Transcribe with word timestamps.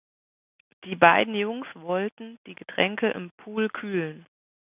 Die 0.85 0.95
beiden 0.95 1.35
Jungs 1.35 1.67
wollten 1.75 2.39
die 2.47 2.55
Getränke 2.55 3.11
im 3.11 3.29
Pool 3.37 3.69
kühlen. 3.69 4.25